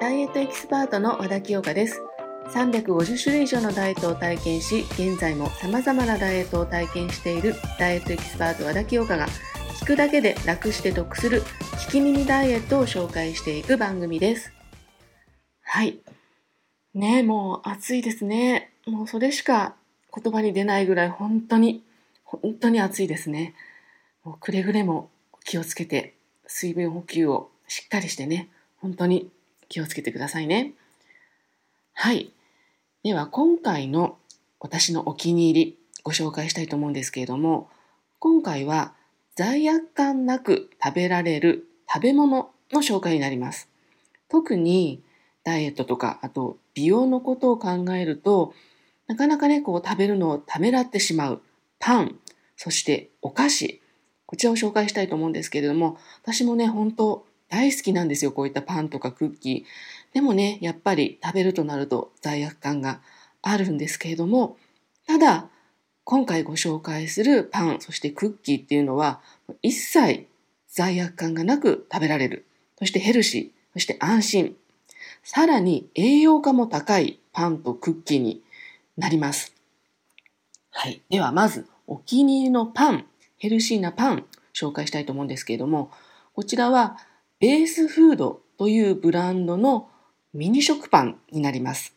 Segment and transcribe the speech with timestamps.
[0.00, 2.02] ダイエットエキスパートの和田清香です。
[2.52, 9.26] 350種類以上のダイエットを体験し現在も様々なダイエットを体験しているダイエットエキスパート和田清香が
[9.80, 11.42] 聞くだけで楽して得する
[11.86, 14.52] 聞き耳ダイエットを紹介していく番組です。
[15.62, 16.00] はい。
[16.94, 18.72] ねもう暑いですね。
[18.86, 19.74] もうそれしか
[20.14, 21.82] 言葉に出ないぐらい本当に
[22.24, 23.54] 本当に暑いですね。
[24.24, 25.10] もうくれぐれも
[25.44, 26.14] 気をつけて
[26.46, 28.48] 水分補給をしっかりしてね
[28.80, 29.30] 本当に
[29.68, 30.74] 気をつけてくださいね。
[31.94, 32.32] はい。
[33.02, 34.16] では今回の
[34.60, 37.68] 私のお気に入りご紹介したいと思うんですけれども
[38.18, 38.94] 今回は
[39.34, 43.68] 罪悪感なく食べられる食べ物の紹介になります。
[44.28, 45.02] 特に
[45.44, 48.54] ダイエットとかあと美容のことを考えると
[49.06, 51.42] なかなかねこう食べるのをためらってしまう
[51.78, 52.18] パン
[52.56, 53.81] そしてお菓子
[54.32, 60.14] こちらを紹介したいと思うんですけれども私もね本当大好きなんですよこういったパンとかクッキー。
[60.14, 63.02] でもねやっぱり食べるとなると罪悪感が
[63.42, 64.56] あるんですけれども
[65.06, 65.50] ただ
[66.04, 69.20] 今回ご紹介するパンそしてクッキーっていうのは
[69.60, 70.26] 一切
[70.66, 72.46] 罪悪感がなく食べられる。
[72.78, 74.56] そしてヘルシーそして安心。
[75.22, 78.40] さらに栄養価も高いパンとクッキーに
[78.96, 79.54] なります。
[80.70, 81.02] はい。
[81.10, 83.04] ではまずお気に入りのパン。
[83.42, 85.90] ヘルシーなパン紹介したいと思うんですけれども
[86.32, 86.96] こちらは
[87.40, 89.88] ベースフードというブランドの
[90.32, 91.96] ミニ食パンになります。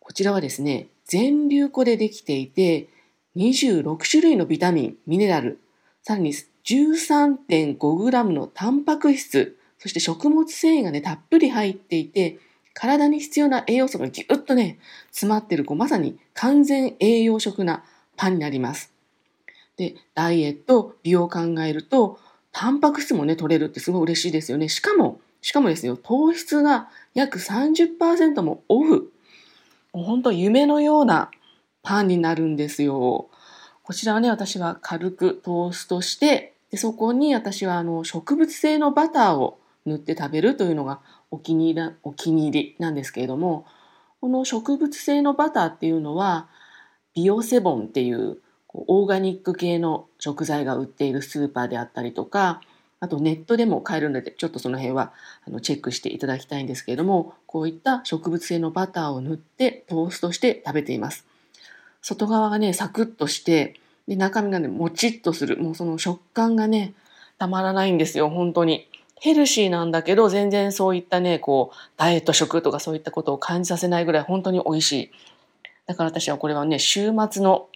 [0.00, 2.88] こちらはですね、全粒粉でできていて、
[3.36, 5.60] 26種類のビタミン、ミネラル、
[6.02, 12.40] さらに 13.5g のタンパク質、そして食物繊維がね、たっぷり入っていて、
[12.74, 14.80] 体に必要な栄養素がぎゅっとね、
[15.12, 17.84] 詰まってる、こうまさに完全栄養食な
[18.16, 18.92] パンになります。
[19.76, 22.18] で、ダイエット、美容を考えると、
[22.52, 24.68] タンパク質もね、取れるってすごい嬉しいですよね。
[24.68, 29.12] しかも、しかもですよ、糖質が約30%もオフ。
[29.92, 31.30] もう本当夢のような
[31.82, 33.28] パンになるんですよ。
[33.82, 43.66] こちらはね、私は軽くトーストして、でそこに私はあの植物性のバターを塗って食べるというのがお気に入りお気に入りなんですけれども、
[44.20, 46.48] この植物性のバターっていうのは、
[47.14, 48.38] ビオセボンっていう
[48.74, 52.60] オーガニック系の食材が売っているスーパーであったりとか、
[53.00, 55.12] あとネットでも買えるので、ちょっとその辺は
[55.46, 61.26] あのチェックしていただきたいんですけれども、こういった植物性のバターを塗ってトーストして食べています。
[62.00, 63.74] 外側がね、サクッとして、
[64.06, 65.58] で中身がね、もちっとする。
[65.58, 66.94] もうその食感がね、
[67.38, 68.88] たまらないんですよ、本当に。
[69.20, 75.10] ヘルシーなんだけど、全然そういったね、こう、ダイエット食とかそういったことを感じさせないぐらい本当に美味しい。
[75.86, 77.68] だから私はこれはね、週末の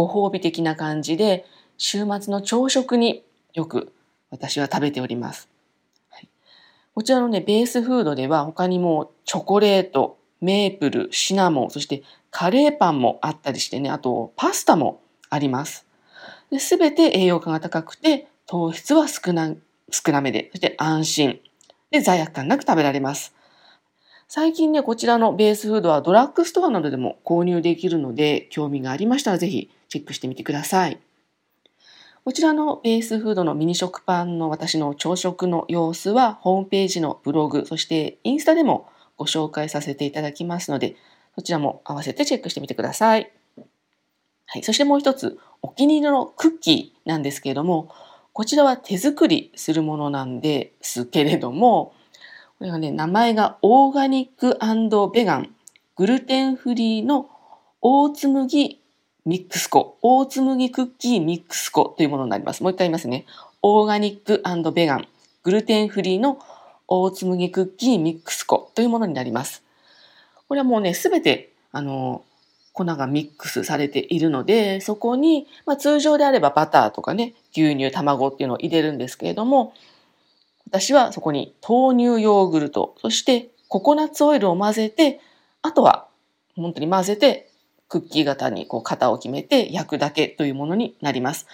[0.00, 1.44] ご褒美的な感じで、
[1.76, 3.22] 週末の朝食に
[3.52, 3.92] よく
[4.30, 5.50] 私は食べております。
[6.08, 6.28] はい、
[6.94, 15.86] こちらのね、ベースフードでは他にもチョコレート、メープル、シナモン、そしてカレーパンもあったりしてね、あとパスタもあります。
[16.58, 19.54] すべて栄養価が高くて、糖質は少な
[19.90, 21.40] 少なめで、そして安心。
[21.90, 23.34] で、罪悪感なく食べられます。
[24.28, 30.98] 最近ね、こちらのベースフードはドラッグストアなどでも購入できるので、興味がありましたらぜひチェックしてみてください。
[32.24, 40.96] こちらのベースフードのミニ食パンの私の朝食の様子はホームページのブログ、そしてインスタでもご紹介させていただきますので、
[41.34, 43.30] そちらも合わせてチェックしてみてください。
[44.46, 44.62] はい。
[44.62, 47.92] そしてもう一つ、お気に入りのクッキーなんですけれども、
[48.32, 51.94] こちらは手作りするものなんですけれども、
[52.58, 54.58] これはね、名前がオーガニック
[55.12, 55.54] ベガン、
[55.96, 57.30] グルテンフリーの
[57.80, 58.79] オーツ麦
[59.30, 62.64] ミックス粉、オーツ麦クッキーミックス粉というものになります。
[62.64, 63.26] もう一回言いますね。
[63.62, 64.42] オーガニック
[64.72, 65.06] ベガン、
[65.44, 66.40] グルテンフリーの
[66.88, 69.62] オーツ麦クッキーミックス粉というものになります。
[70.48, 72.24] これはもうね、すべて、あの、
[72.72, 79.74] 粉がミックスされているので、そこに、まあ、通常であればバターとかね、牛乳、卵っていうのを入れるんですけれども、
[80.66, 85.20] 私はそこに豆乳ヨーグルト、そしてココナッツオイルを混ぜて、
[85.62, 86.08] あとは
[86.56, 87.49] 本当に混ぜて
[87.90, 91.46] クッキー型にこう型を決めて焼くだけというものになります。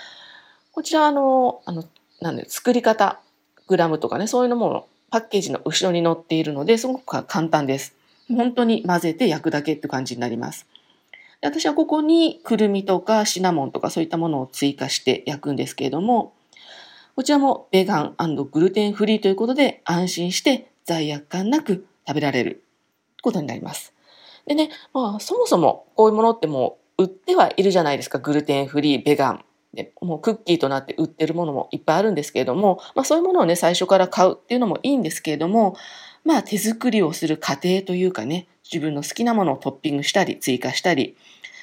[0.71, 1.85] こちらあの、あの、
[2.21, 3.19] なんで作り方、
[3.67, 7.95] グラムとかね、そういうのもパッケージの後ろに載っているので、すごく簡単です。
[8.29, 10.67] 本当に混ぜて焼くだけって感じになります。
[11.41, 16.35] で私はここにくるみとかシナモンとかそういったものを追加して焼くんですけれども、
[17.15, 22.63] こちらもベガングルテンフリーということで安心して罪悪感なく食べられる
[23.23, 23.96] ことになります。
[24.47, 28.19] でね、まあそもそもこういうものってもう売ってはいるじゃないですか。
[28.19, 29.45] グルテンフリー、ベガン。
[29.75, 35.77] でもうクッキーとなって売ってるものもいっぱいあるんですけれども、まあ、そういうものをね最初から買うっていうのもいいんですけれども
[36.25, 41.17] まあ手作りをする過程というかね自分の好きなものをトッピングしたり追加したり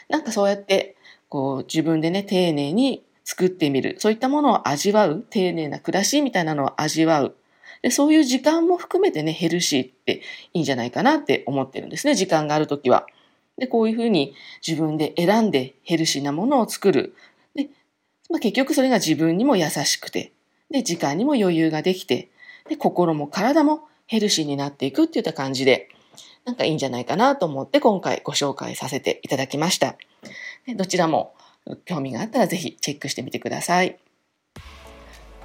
[0.09, 0.95] なんかそうやって
[1.27, 7.35] こう自分でね丁寧に作ってみるそういったものを味わう丁寧な暮らしみたいなのを味わう
[7.83, 10.21] でそういう時間も含めてねヘルシーって
[10.53, 13.05] いいんじゃないかなって思ってるんですね時間がある時は。
[13.59, 14.33] でこういうふうに
[14.65, 17.13] 自分で選んでヘルシーなものを作る
[17.53, 17.69] で
[18.33, 20.31] まあ、結局それが自分にも優しくて、
[20.71, 22.29] で、時間にも余裕ができて、
[22.67, 25.89] で、心も体もヘルシーになっていくっていった感じで、
[26.43, 29.95] なんかいいんじゃないかなと思って今回ご紹介させていただきました。
[30.65, 31.35] でどちらも
[31.85, 33.97] 興味があったらぜひチェックしてみてください。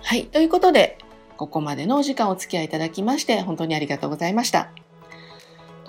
[0.03, 0.25] はい。
[0.27, 0.99] ということで、
[1.39, 4.71] ここまでのお時間お付き合いいただきまして本当にありがとうございました。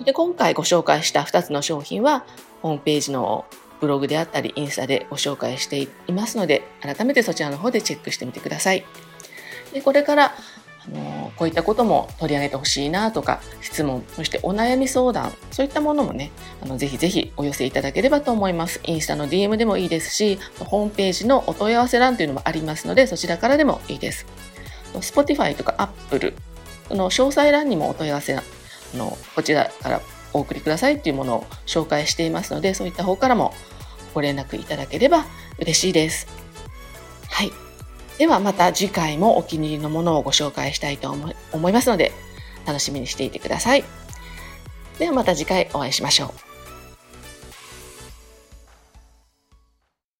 [0.04, 2.24] で今回ご紹介した2つの商品は
[2.62, 3.44] ホームページの
[3.80, 8.86] ブログであったりインスタでご紹介していますので改めてそちらの方でチェックしてみてください。
[9.74, 10.34] でこれから
[10.86, 16.30] あのこういったことも取り上げてほしいなとか質問そしてお悩み相談そういったものもね
[16.62, 24.26] あのぜひぜひお寄せいただければと思いますインスタの DM でもいいですしホームページのお問い合わせ欄というのもありますのでそちらからでもいいです
[24.94, 26.34] Spotify とか Apple
[26.90, 28.42] の詳細欄にもお問い合わせあ
[28.94, 30.00] のこちらから
[30.32, 33.52] お送りくださいっていうものを紹介していますのでそういった方からも
[34.14, 35.24] ご連絡いただければ
[35.58, 36.26] 嬉しいです。
[37.28, 37.52] はい。
[38.18, 42.12] ではまた次回もお気に入りのものをご紹介したいと思いますので、
[42.66, 43.84] 楽しみにしていてください。
[44.98, 46.49] ではまた次回お会いしましょう。